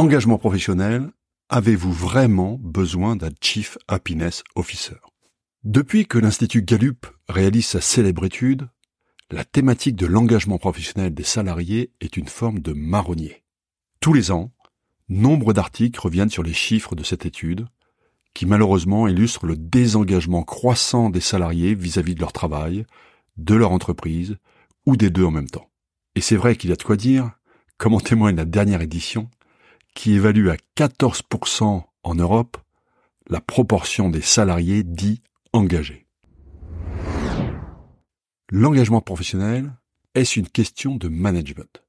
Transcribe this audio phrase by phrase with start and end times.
[0.00, 1.10] Engagement professionnel,
[1.48, 4.94] avez-vous vraiment besoin d'un Chief Happiness Officer?
[5.64, 8.68] Depuis que l'Institut Gallup réalise sa célèbre étude,
[9.32, 13.42] la thématique de l'engagement professionnel des salariés est une forme de marronnier.
[13.98, 14.52] Tous les ans,
[15.08, 17.66] nombre d'articles reviennent sur les chiffres de cette étude,
[18.34, 22.86] qui malheureusement illustrent le désengagement croissant des salariés vis-à-vis de leur travail,
[23.36, 24.36] de leur entreprise,
[24.86, 25.68] ou des deux en même temps.
[26.14, 27.32] Et c'est vrai qu'il y a de quoi dire,
[27.78, 29.28] comme en témoigne la dernière édition,
[29.98, 32.56] qui évalue à 14% en Europe
[33.28, 36.06] la proportion des salariés dits engagés.
[38.48, 39.72] L'engagement professionnel,
[40.14, 41.82] est-ce une question de management?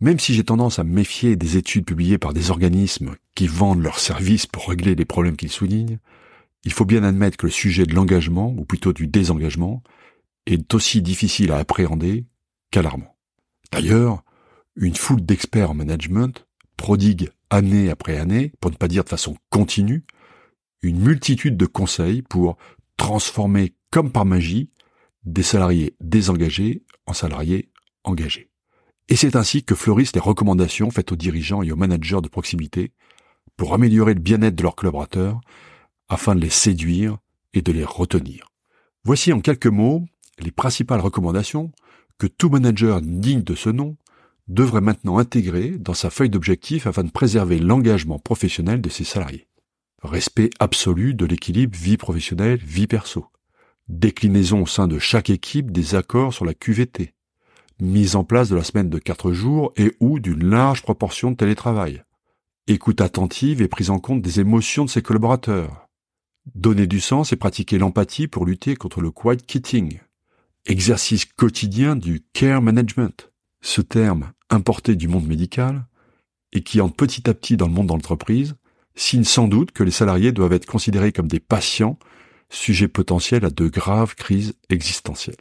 [0.00, 3.98] Même si j'ai tendance à méfier des études publiées par des organismes qui vendent leurs
[3.98, 5.98] services pour régler les problèmes qu'ils soulignent,
[6.62, 9.82] il faut bien admettre que le sujet de l'engagement, ou plutôt du désengagement,
[10.46, 12.26] est aussi difficile à appréhender
[12.70, 13.16] qu'alarmant.
[13.72, 14.22] D'ailleurs,
[14.76, 19.36] une foule d'experts en management prodigue année après année, pour ne pas dire de façon
[19.50, 20.04] continue,
[20.82, 22.56] une multitude de conseils pour
[22.96, 24.70] transformer comme par magie
[25.24, 27.70] des salariés désengagés en salariés
[28.04, 28.50] engagés.
[29.08, 32.92] Et c'est ainsi que fleurissent les recommandations faites aux dirigeants et aux managers de proximité
[33.56, 35.40] pour améliorer le bien-être de leurs collaborateurs
[36.08, 37.18] afin de les séduire
[37.52, 38.50] et de les retenir.
[39.04, 40.04] Voici en quelques mots
[40.38, 41.70] les principales recommandations
[42.18, 43.96] que tout manager digne de ce nom
[44.48, 49.48] devrait maintenant intégrer dans sa feuille d'objectif afin de préserver l'engagement professionnel de ses salariés.
[50.02, 53.26] Respect absolu de l'équilibre vie professionnelle-vie perso.
[53.88, 57.14] Déclinaison au sein de chaque équipe des accords sur la QVT.
[57.80, 61.36] Mise en place de la semaine de quatre jours et ou d'une large proportion de
[61.36, 62.02] télétravail.
[62.66, 65.88] Écoute attentive et prise en compte des émotions de ses collaborateurs.
[66.54, 69.98] Donner du sens et pratiquer l'empathie pour lutter contre le quiet quitting.
[70.66, 73.33] Exercice quotidien du care management
[73.64, 75.86] ce terme importé du monde médical
[76.52, 78.56] et qui entre petit à petit dans le monde d'entreprise
[78.94, 81.98] signe sans doute que les salariés doivent être considérés comme des patients
[82.50, 85.40] sujets potentiels à de graves crises existentielles.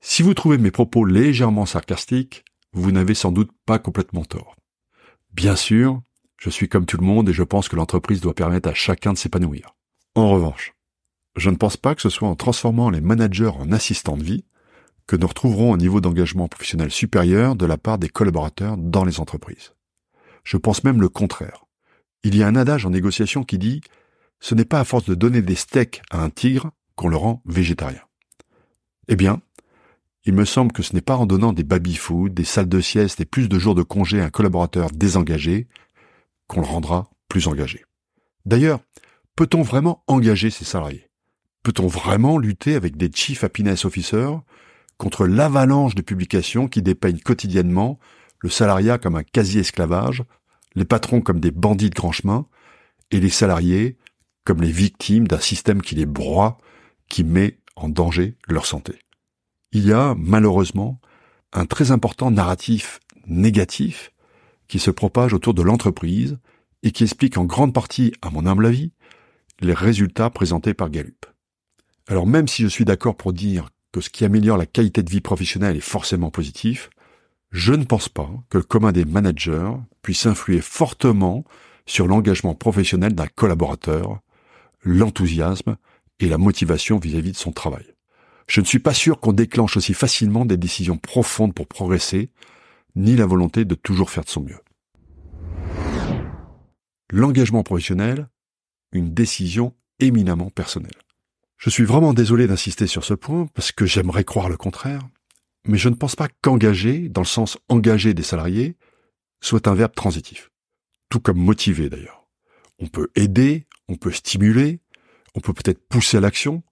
[0.00, 4.54] Si vous trouvez mes propos légèrement sarcastiques, vous n'avez sans doute pas complètement tort.
[5.32, 6.00] Bien sûr,
[6.38, 9.12] je suis comme tout le monde et je pense que l'entreprise doit permettre à chacun
[9.12, 9.74] de s'épanouir.
[10.14, 10.74] En revanche,
[11.34, 14.44] je ne pense pas que ce soit en transformant les managers en assistants de vie
[15.06, 19.20] que nous retrouverons un niveau d'engagement professionnel supérieur de la part des collaborateurs dans les
[19.20, 19.74] entreprises.
[20.44, 21.64] Je pense même le contraire.
[22.24, 23.80] Il y a un adage en négociation qui dit
[24.40, 27.42] ce n'est pas à force de donner des steaks à un tigre qu'on le rend
[27.46, 28.02] végétarien.
[29.08, 29.40] Eh bien,
[30.24, 33.20] il me semble que ce n'est pas en donnant des baby-food, des salles de sieste
[33.20, 35.68] et plus de jours de congé à un collaborateur désengagé
[36.48, 37.84] qu'on le rendra plus engagé.
[38.44, 38.80] D'ailleurs,
[39.36, 41.08] peut-on vraiment engager ses salariés?
[41.62, 44.38] Peut-on vraiment lutter avec des Chief Happiness Officers
[44.98, 47.98] contre l'avalanche de publications qui dépeignent quotidiennement
[48.40, 50.24] le salariat comme un quasi-esclavage,
[50.74, 52.46] les patrons comme des bandits de grand chemin,
[53.10, 53.96] et les salariés
[54.44, 56.58] comme les victimes d'un système qui les broie,
[57.08, 58.98] qui met en danger leur santé.
[59.72, 61.00] Il y a, malheureusement,
[61.52, 64.12] un très important narratif négatif
[64.68, 66.38] qui se propage autour de l'entreprise
[66.82, 68.92] et qui explique en grande partie, à mon humble avis,
[69.60, 71.26] les résultats présentés par Gallup.
[72.08, 75.08] Alors même si je suis d'accord pour dire que ce qui améliore la qualité de
[75.08, 76.90] vie professionnelle est forcément positif,
[77.50, 81.44] je ne pense pas que le commun des managers puisse influer fortement
[81.86, 84.20] sur l'engagement professionnel d'un collaborateur,
[84.82, 85.78] l'enthousiasme
[86.20, 87.86] et la motivation vis-à-vis de son travail.
[88.48, 92.28] Je ne suis pas sûr qu'on déclenche aussi facilement des décisions profondes pour progresser,
[92.96, 94.60] ni la volonté de toujours faire de son mieux.
[97.10, 98.28] L'engagement professionnel,
[98.92, 101.05] une décision éminemment personnelle.
[101.56, 105.02] Je suis vraiment désolé d'insister sur ce point parce que j'aimerais croire le contraire,
[105.66, 108.76] mais je ne pense pas qu'engager, dans le sens engager des salariés,
[109.40, 110.50] soit un verbe transitif.
[111.08, 112.26] Tout comme motiver d'ailleurs.
[112.78, 114.80] On peut aider, on peut stimuler,
[115.34, 116.62] on peut peut-être pousser à l'action,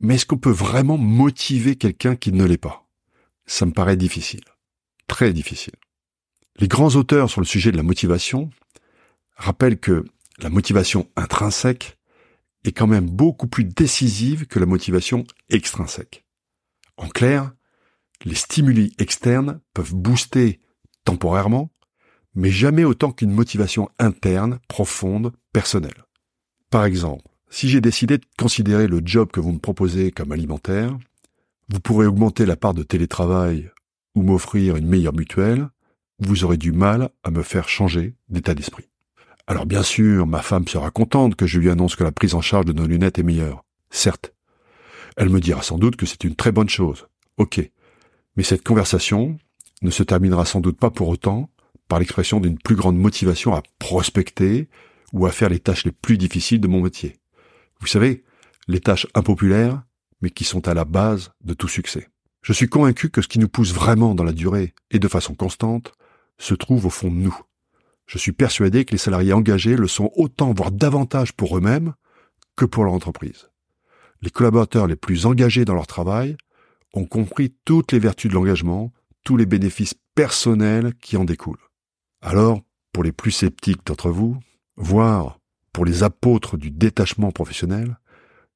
[0.00, 2.86] mais est-ce qu'on peut vraiment motiver quelqu'un qui ne l'est pas?
[3.46, 4.44] Ça me paraît difficile.
[5.08, 5.74] Très difficile.
[6.58, 8.50] Les grands auteurs sur le sujet de la motivation
[9.36, 10.04] rappellent que
[10.38, 11.98] la motivation intrinsèque
[12.66, 16.24] est quand même beaucoup plus décisive que la motivation extrinsèque.
[16.96, 17.52] En clair,
[18.24, 20.60] les stimuli externes peuvent booster
[21.04, 21.70] temporairement,
[22.34, 26.04] mais jamais autant qu'une motivation interne, profonde, personnelle.
[26.70, 30.98] Par exemple, si j'ai décidé de considérer le job que vous me proposez comme alimentaire,
[31.68, 33.70] vous pourrez augmenter la part de télétravail
[34.14, 35.68] ou m'offrir une meilleure mutuelle,
[36.18, 38.88] vous aurez du mal à me faire changer d'état d'esprit.
[39.48, 42.40] Alors bien sûr, ma femme sera contente que je lui annonce que la prise en
[42.40, 43.64] charge de nos lunettes est meilleure.
[43.90, 44.34] Certes.
[45.16, 47.06] Elle me dira sans doute que c'est une très bonne chose.
[47.36, 47.60] Ok.
[48.36, 49.38] Mais cette conversation
[49.82, 51.48] ne se terminera sans doute pas pour autant
[51.88, 54.68] par l'expression d'une plus grande motivation à prospecter
[55.12, 57.16] ou à faire les tâches les plus difficiles de mon métier.
[57.80, 58.24] Vous savez,
[58.66, 59.82] les tâches impopulaires,
[60.22, 62.08] mais qui sont à la base de tout succès.
[62.42, 65.34] Je suis convaincu que ce qui nous pousse vraiment dans la durée et de façon
[65.34, 65.92] constante
[66.38, 67.38] se trouve au fond de nous.
[68.06, 71.94] Je suis persuadé que les salariés engagés le sont autant, voire davantage pour eux-mêmes
[72.54, 73.48] que pour leur entreprise.
[74.22, 76.36] Les collaborateurs les plus engagés dans leur travail
[76.94, 78.92] ont compris toutes les vertus de l'engagement,
[79.24, 81.58] tous les bénéfices personnels qui en découlent.
[82.22, 82.62] Alors,
[82.92, 84.38] pour les plus sceptiques d'entre vous,
[84.76, 85.38] voire
[85.72, 87.98] pour les apôtres du détachement professionnel,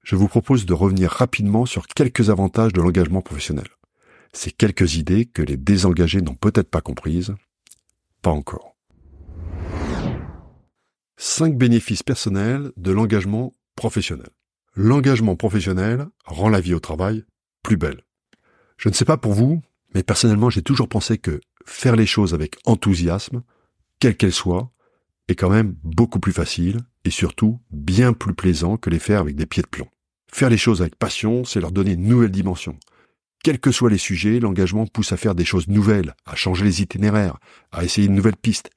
[0.03, 3.69] je vous propose de revenir rapidement sur quelques avantages de l'engagement professionnel.
[4.33, 7.35] Ces quelques idées que les désengagés n'ont peut-être pas comprises,
[8.23, 8.77] pas encore.
[11.23, 14.31] Cinq bénéfices personnels de l'engagement professionnel.
[14.75, 17.25] L'engagement professionnel rend la vie au travail
[17.63, 18.07] plus belle.
[18.79, 19.61] Je ne sais pas pour vous,
[19.95, 23.43] mais personnellement j'ai toujours pensé que faire les choses avec enthousiasme,
[23.99, 24.73] quelle qu'elle soit,
[25.29, 29.37] est quand même beaucoup plus facile et surtout bien plus plaisant que les faire avec
[29.37, 29.89] des pieds de plomb.
[30.33, 32.79] Faire les choses avec passion, c'est leur donner une nouvelle dimension.
[33.45, 36.81] Quels que soient les sujets, l'engagement pousse à faire des choses nouvelles, à changer les
[36.81, 37.37] itinéraires,
[37.73, 38.71] à essayer une nouvelle piste.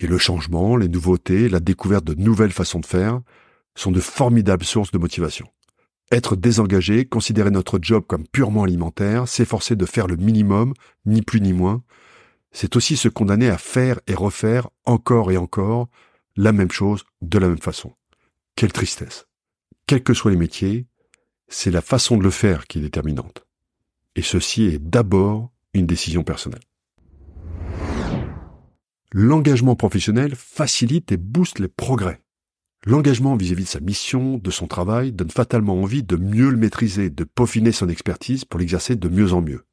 [0.00, 3.20] Et le changement, les nouveautés, la découverte de nouvelles façons de faire
[3.74, 5.48] sont de formidables sources de motivation.
[6.10, 10.72] Être désengagé, considérer notre job comme purement alimentaire, s'efforcer de faire le minimum,
[11.04, 11.82] ni plus ni moins,
[12.50, 15.88] c'est aussi se condamner à faire et refaire encore et encore
[16.36, 17.92] la même chose de la même façon.
[18.56, 19.26] Quelle tristesse.
[19.86, 20.86] Quels que soient les métiers,
[21.48, 23.44] c'est la façon de le faire qui est déterminante.
[24.16, 26.67] Et ceci est d'abord une décision personnelle.
[29.12, 32.20] L'engagement professionnel facilite et booste les progrès.
[32.84, 37.08] L'engagement vis-à-vis de sa mission, de son travail, donne fatalement envie de mieux le maîtriser,
[37.08, 39.64] de peaufiner son expertise pour l'exercer de mieux en mieux.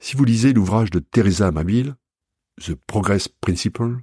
[0.00, 1.94] Si vous lisez l'ouvrage de Teresa Amabile,
[2.60, 3.96] The Progress Principle,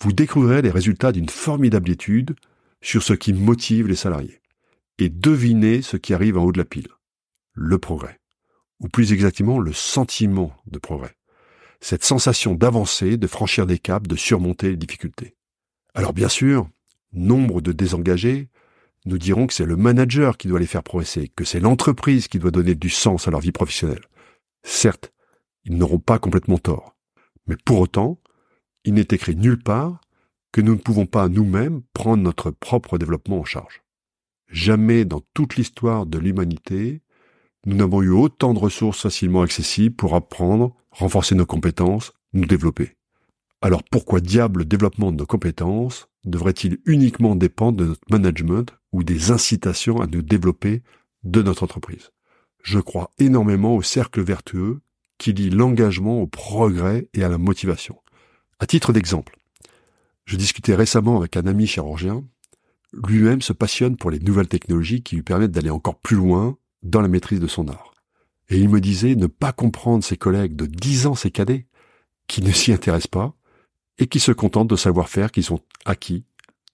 [0.00, 2.36] vous découvrirez les résultats d'une formidable étude
[2.80, 4.40] sur ce qui motive les salariés.
[4.98, 6.88] Et devinez ce qui arrive en haut de la pile.
[7.52, 8.18] Le progrès.
[8.80, 11.14] Ou plus exactement, le sentiment de progrès.
[11.80, 15.36] Cette sensation d'avancer, de franchir des caps, de surmonter les difficultés.
[15.94, 16.68] Alors bien sûr,
[17.12, 18.48] nombre de désengagés
[19.04, 22.38] nous diront que c'est le manager qui doit les faire progresser, que c'est l'entreprise qui
[22.38, 24.04] doit donner du sens à leur vie professionnelle.
[24.64, 25.12] Certes,
[25.64, 26.96] ils n'auront pas complètement tort.
[27.46, 28.20] Mais pour autant,
[28.84, 30.00] il n'est écrit nulle part
[30.52, 33.82] que nous ne pouvons pas nous-mêmes prendre notre propre développement en charge.
[34.48, 37.02] Jamais dans toute l'histoire de l'humanité,
[37.66, 42.96] nous n'avons eu autant de ressources facilement accessibles pour apprendre, renforcer nos compétences, nous développer.
[43.60, 49.02] Alors pourquoi diable le développement de nos compétences devrait-il uniquement dépendre de notre management ou
[49.02, 50.82] des incitations à nous développer
[51.24, 52.12] de notre entreprise?
[52.62, 54.80] Je crois énormément au cercle vertueux
[55.18, 57.96] qui lie l'engagement au progrès et à la motivation.
[58.60, 59.36] À titre d'exemple,
[60.24, 62.24] je discutais récemment avec un ami chirurgien.
[62.92, 67.00] Lui-même se passionne pour les nouvelles technologies qui lui permettent d'aller encore plus loin dans
[67.00, 67.94] la maîtrise de son art.
[68.48, 71.66] Et il me disait ne pas comprendre ses collègues de dix ans ses cadets,
[72.26, 73.34] qui ne s'y intéressent pas,
[73.98, 76.24] et qui se contentent de savoir-faire qu'ils ont acquis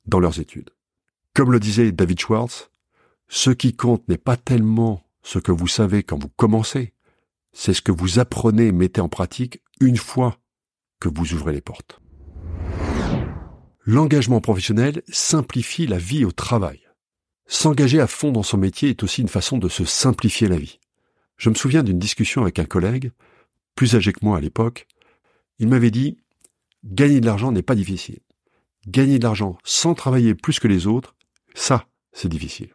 [0.06, 0.70] dans leurs études.
[1.34, 2.70] Comme le disait David Schwartz,
[3.28, 6.92] ce qui compte n'est pas tellement ce que vous savez quand vous commencez,
[7.52, 10.38] c'est ce que vous apprenez et mettez en pratique une fois
[11.00, 12.00] que vous ouvrez les portes.
[13.84, 16.80] L'engagement professionnel simplifie la vie au travail.
[17.46, 20.78] S'engager à fond dans son métier est aussi une façon de se simplifier la vie.
[21.36, 23.10] Je me souviens d'une discussion avec un collègue,
[23.74, 24.86] plus âgé que moi à l'époque.
[25.58, 26.18] Il m'avait dit,
[26.84, 28.20] gagner de l'argent n'est pas difficile.
[28.86, 31.14] Gagner de l'argent sans travailler plus que les autres,
[31.54, 32.74] ça, c'est difficile.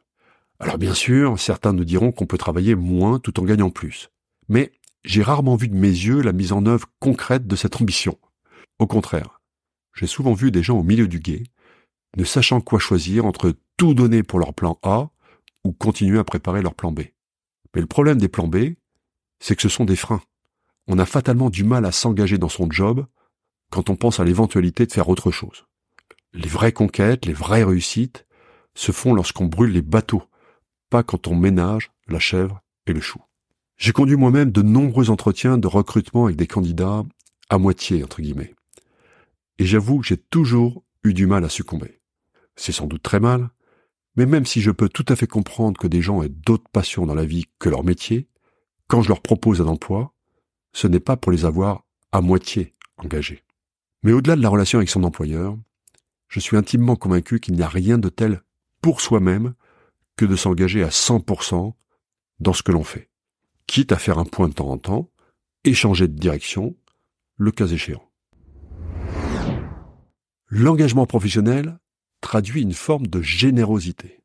[0.60, 4.10] Alors bien sûr, certains nous diront qu'on peut travailler moins tout en gagnant plus
[4.50, 4.72] mais
[5.04, 8.18] j'ai rarement vu de mes yeux la mise en œuvre concrète de cette ambition.
[8.80, 9.42] Au contraire,
[9.94, 11.44] j'ai souvent vu des gens au milieu du guet,
[12.18, 15.10] ne sachant quoi choisir entre tout donner pour leur plan A
[15.64, 17.02] ou continuer à préparer leur plan B.
[17.74, 18.74] Mais le problème des plans B,
[19.40, 20.24] c'est que ce sont des freins.
[20.88, 23.06] On a fatalement du mal à s'engager dans son job
[23.72, 25.66] quand on pense à l'éventualité de faire autre chose.
[26.34, 28.26] Les vraies conquêtes, les vraies réussites
[28.74, 30.24] se font lorsqu'on brûle les bateaux,
[30.90, 33.20] pas quand on ménage la chèvre et le chou.
[33.78, 37.04] J'ai conduit moi-même de nombreux entretiens de recrutement avec des candidats
[37.50, 38.56] à moitié, entre guillemets.
[39.60, 41.97] et j'avoue que j'ai toujours eu du mal à succomber.
[42.58, 43.50] C'est sans doute très mal,
[44.18, 47.06] mais même si je peux tout à fait comprendre que des gens aient d'autres passions
[47.06, 48.28] dans la vie que leur métier,
[48.88, 50.14] quand je leur propose un emploi,
[50.74, 53.44] ce n'est pas pour les avoir à moitié engagés.
[54.04, 55.56] Mais au-delà de la relation avec son employeur,
[56.28, 58.42] je suis intimement convaincu qu'il n'y a rien de tel
[58.82, 59.54] pour soi-même
[60.18, 61.74] que de s'engager à 100%
[62.40, 63.10] dans ce que l'on fait,
[63.68, 65.12] quitte à faire un point de temps en temps,
[65.64, 66.76] et changer de direction,
[67.36, 68.04] le cas échéant.
[70.48, 71.78] L'engagement professionnel
[72.28, 74.20] traduit une forme de générosité.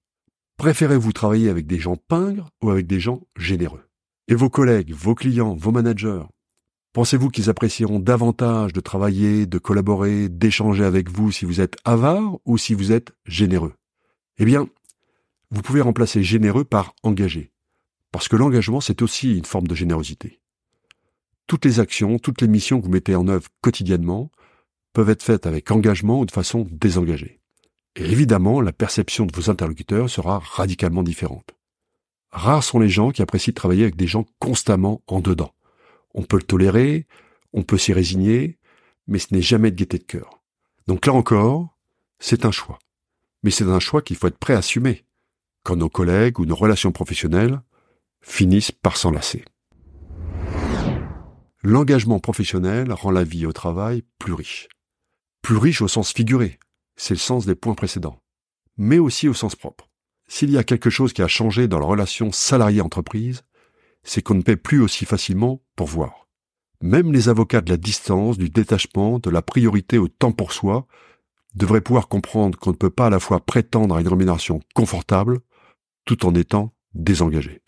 [0.57, 3.85] Préférez-vous travailler avec des gens pingres ou avec des gens généreux?
[4.27, 6.25] Et vos collègues, vos clients, vos managers,
[6.95, 12.39] pensez-vous qu'ils apprécieront davantage de travailler, de collaborer, d'échanger avec vous si vous êtes avare
[12.45, 13.75] ou si vous êtes généreux?
[14.39, 14.69] Eh bien,
[15.53, 17.53] vous pouvez remplacer généreux par engagé.
[18.11, 20.41] Parce que l'engagement, c'est aussi une forme de générosité.
[21.47, 24.33] Toutes les actions, toutes les missions que vous mettez en œuvre quotidiennement
[24.93, 27.42] peuvent être faites avec engagement ou de façon désengagée.
[27.97, 31.55] Évidemment, la perception de vos interlocuteurs sera radicalement différente.
[32.31, 35.53] Rares sont les gens qui apprécient travailler avec des gens constamment en dedans.
[36.15, 37.07] On peut le tolérer,
[37.53, 38.59] on peut s'y résigner,
[39.07, 40.41] mais ce n'est jamais de gaieté de cœur.
[40.87, 41.77] Donc là encore,
[42.19, 42.79] c'est un choix.
[43.43, 45.05] Mais c'est un choix qu'il faut être prêt à assumer
[45.63, 47.61] quand nos collègues ou nos relations professionnelles
[48.21, 49.45] finissent par s'enlacer.
[51.63, 54.69] L'engagement professionnel rend la vie au travail plus riche.
[55.43, 56.59] Plus riche au sens figuré,
[56.97, 58.23] c'est le sens des points précédents,
[58.77, 59.89] mais aussi au sens propre.
[60.29, 63.43] S'il y a quelque chose qui a changé dans la relation salarié-entreprise,
[64.03, 66.29] c'est qu'on ne paie plus aussi facilement pour voir.
[66.81, 70.87] Même les avocats de la distance, du détachement, de la priorité au temps pour soi,
[71.55, 75.41] devraient pouvoir comprendre qu'on ne peut pas à la fois prétendre à une rémunération confortable
[76.05, 77.63] tout en étant désengagé.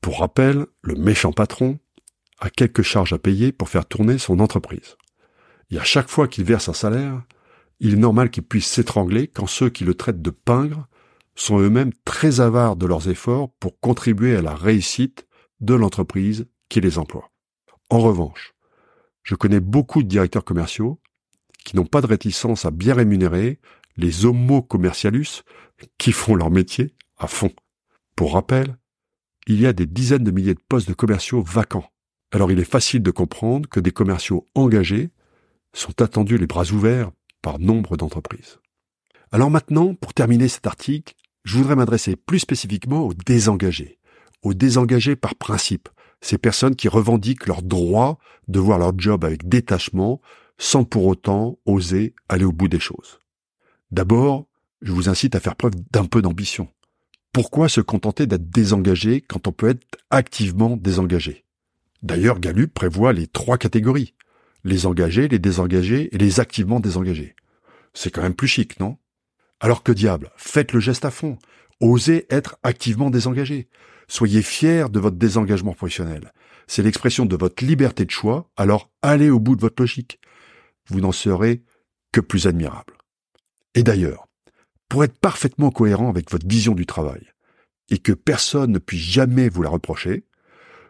[0.00, 1.78] Pour rappel, le méchant patron
[2.38, 4.96] a quelques charges à payer pour faire tourner son entreprise.
[5.70, 7.22] Et à chaque fois qu'il verse un salaire,
[7.80, 10.86] il est normal qu'il puisse s'étrangler quand ceux qui le traitent de pingre
[11.34, 15.26] sont eux-mêmes très avares de leurs efforts pour contribuer à la réussite
[15.60, 17.30] de l'entreprise qui les emploie.
[17.88, 18.54] En revanche,
[19.22, 21.00] je connais beaucoup de directeurs commerciaux
[21.64, 23.58] qui n'ont pas de réticence à bien rémunérer
[23.96, 25.42] les homo commercialus
[25.98, 27.52] qui font leur métier à fond.
[28.16, 28.76] Pour rappel,
[29.46, 31.90] il y a des dizaines de milliers de postes de commerciaux vacants.
[32.32, 35.10] Alors il est facile de comprendre que des commerciaux engagés
[35.72, 37.10] sont attendus les bras ouverts
[37.42, 38.58] par nombre d'entreprises.
[39.32, 43.98] Alors maintenant, pour terminer cet article, je voudrais m'adresser plus spécifiquement aux désengagés.
[44.42, 45.88] Aux désengagés par principe,
[46.20, 48.18] ces personnes qui revendiquent leur droit
[48.48, 50.20] de voir leur job avec détachement
[50.58, 53.18] sans pour autant oser aller au bout des choses.
[53.90, 54.46] D'abord,
[54.82, 56.68] je vous incite à faire preuve d'un peu d'ambition.
[57.32, 61.44] Pourquoi se contenter d'être désengagé quand on peut être activement désengagé?
[62.02, 64.14] D'ailleurs, Gallup prévoit les trois catégories.
[64.64, 67.34] Les engagés, les désengagés et les activement désengagés.
[67.94, 68.98] C'est quand même plus chic, non?
[69.60, 71.38] Alors que diable, faites le geste à fond.
[71.80, 73.68] Osez être activement désengagé.
[74.08, 76.32] Soyez fiers de votre désengagement professionnel.
[76.66, 80.20] C'est l'expression de votre liberté de choix, alors allez au bout de votre logique.
[80.86, 81.62] Vous n'en serez
[82.12, 82.94] que plus admirable.
[83.74, 84.26] Et d'ailleurs,
[84.88, 87.30] pour être parfaitement cohérent avec votre vision du travail,
[87.90, 90.24] et que personne ne puisse jamais vous la reprocher,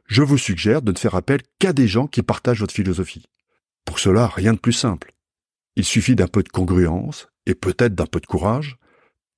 [0.06, 3.26] je vous suggère de ne faire appel qu'à des gens qui partagent votre philosophie.
[3.84, 5.12] Pour cela, rien de plus simple.
[5.76, 8.76] Il suffit d'un peu de congruence, et peut-être d'un peu de courage,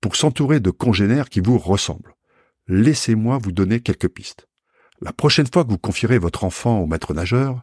[0.01, 2.17] pour s'entourer de congénères qui vous ressemblent.
[2.69, 4.49] Laissez-moi vous donner quelques pistes.
[5.01, 7.63] La prochaine fois que vous confierez votre enfant au maître nageur,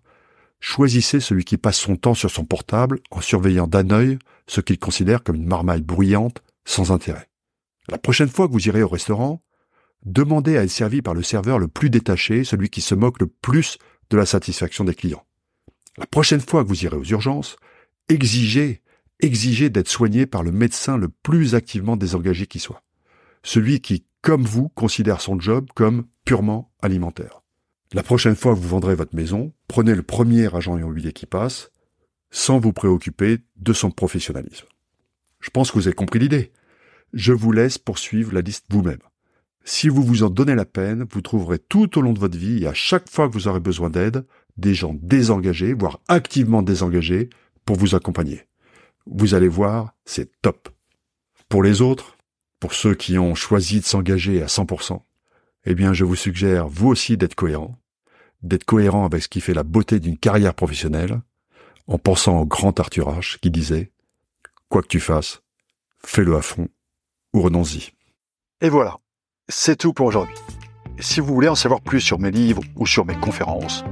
[0.59, 4.79] choisissez celui qui passe son temps sur son portable en surveillant d'un œil ce qu'il
[4.79, 7.29] considère comme une marmaille bruyante sans intérêt.
[7.87, 9.41] La prochaine fois que vous irez au restaurant,
[10.05, 13.27] demandez à être servi par le serveur le plus détaché, celui qui se moque le
[13.27, 13.77] plus
[14.09, 15.25] de la satisfaction des clients.
[15.99, 17.57] La prochaine fois que vous irez aux urgences,
[18.07, 18.81] exigez,
[19.19, 22.83] exigez d'être soigné par le médecin le plus activement désengagé qui soit.
[23.43, 27.41] Celui qui, comme vous, considère son job comme purement alimentaire.
[27.91, 31.69] La prochaine fois que vous vendrez votre maison, prenez le premier agent immobilier qui passe,
[32.31, 34.67] sans vous préoccuper de son professionnalisme.
[35.41, 36.53] Je pense que vous avez compris l'idée.
[37.11, 38.99] Je vous laisse poursuivre la liste vous-même.
[39.65, 42.63] Si vous vous en donnez la peine, vous trouverez tout au long de votre vie
[42.63, 44.25] et à chaque fois que vous aurez besoin d'aide,
[44.59, 47.29] des gens désengagés, voire activement désengagés,
[47.65, 48.45] pour vous accompagner.
[49.05, 50.69] Vous allez voir, c'est top.
[51.47, 52.17] Pour les autres,
[52.59, 55.01] pour ceux qui ont choisi de s'engager à 100%,
[55.65, 57.79] eh bien, je vous suggère, vous aussi, d'être cohérent,
[58.41, 61.21] d'être cohérent avec ce qui fait la beauté d'une carrière professionnelle,
[61.87, 63.91] en pensant au grand Arthur H qui disait,
[64.69, 65.41] quoi que tu fasses,
[66.05, 66.67] fais-le à fond
[67.33, 67.91] ou renonce-y.
[68.61, 68.97] Et voilà,
[69.47, 70.35] c'est tout pour aujourd'hui.
[70.99, 73.83] Si vous voulez en savoir plus sur mes livres ou sur mes conférences,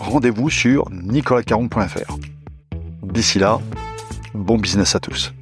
[0.00, 2.16] rendez-vous sur nicolascaron.fr.
[3.02, 3.60] D'ici là,
[4.34, 5.32] Bon business à tous.